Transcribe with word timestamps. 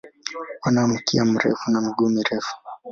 Wana 0.63 0.87
mkia 0.87 1.25
mrefu 1.25 1.71
na 1.71 1.81
miguu 1.81 2.09
mirefu. 2.09 2.55